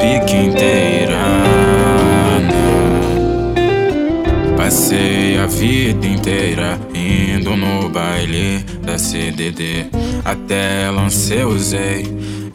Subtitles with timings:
[0.00, 1.20] pique inteira.
[4.56, 9.86] Passei a vida inteira indo no baile da CDD.
[10.24, 12.06] Até lancei, usei.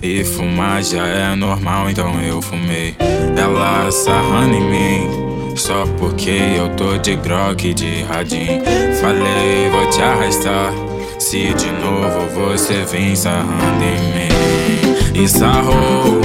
[0.01, 2.95] E fumar já é normal, então eu fumei.
[3.37, 8.61] Ela sarrando em mim, só porque eu tô de grog de radim.
[9.01, 10.73] Falei, vou te arrastar.
[11.19, 15.23] Se de novo você vem sarrando em mim.
[15.23, 16.24] E sarrou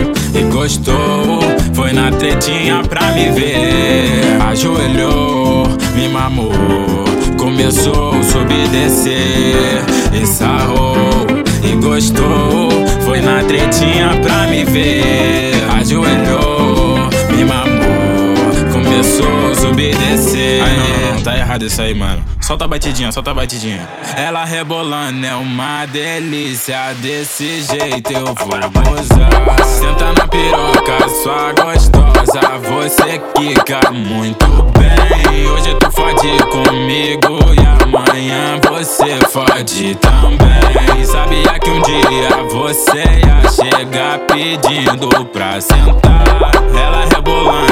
[0.61, 1.41] gostou.
[1.73, 4.43] Foi na tretinha pra me ver.
[4.43, 6.53] Ajoelhou, me mamou.
[7.39, 9.83] Começou a subir descer.
[20.63, 22.25] Ai, não, não, tá errado isso aí, mano.
[22.41, 23.89] Solta a batidinha, solta a batidinha.
[24.17, 26.95] Ela rebolando é uma delícia.
[26.95, 29.65] Desse jeito eu vou gozar.
[29.65, 32.41] Senta na piroca, sua gostosa.
[32.71, 34.47] Você quica muito
[34.79, 35.47] bem.
[35.47, 41.05] Hoje tu fode comigo e amanhã você fode também.
[41.05, 46.25] Sabia que um dia você ia chegar pedindo pra sentar.
[46.75, 47.07] Ela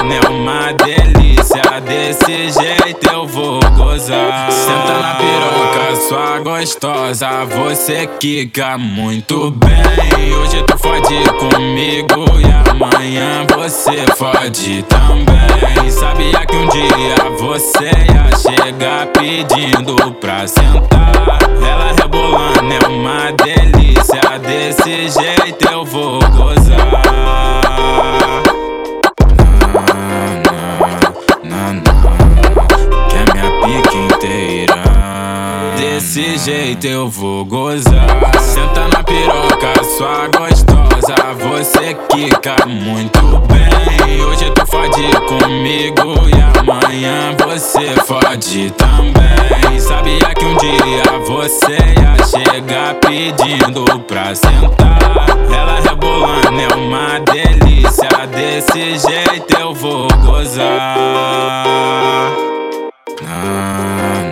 [0.08, 1.62] rebolando é uma delícia.
[1.84, 4.50] Desse jeito eu vou gozar.
[4.50, 7.44] Senta na piroca, sua gostosa.
[7.44, 10.34] Você quica muito bem.
[10.34, 15.90] Hoje tu fode comigo e amanhã você fode também.
[15.90, 21.12] Sabia que um dia você ia chegar pedindo pra sentar.
[21.62, 24.20] Ela rebolando é uma delícia.
[24.38, 27.07] Desse jeito eu vou gozar.
[36.08, 38.32] Desse jeito eu vou gozar.
[38.40, 41.14] Senta na piroca, sua gostosa.
[41.34, 44.24] Você quica muito bem.
[44.24, 49.78] Hoje tu fode comigo e amanhã você fode também.
[49.78, 55.28] Sabia que um dia você ia chegar pedindo pra sentar.
[55.54, 58.08] Ela rebolando é uma delícia.
[58.34, 60.64] Desse jeito eu vou gozar.
[63.20, 64.27] Na,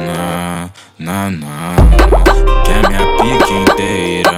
[1.06, 1.76] na, na.
[2.64, 4.35] Quer minha pique inteira.